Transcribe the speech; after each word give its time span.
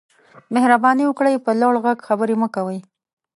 مهرباني 0.53 1.03
وکړئ 1.07 1.35
په 1.45 1.51
لوړ 1.61 1.73
غږ 1.85 1.97
خبرې 2.07 2.35
مه 2.41 2.47
کوئ 2.55 2.79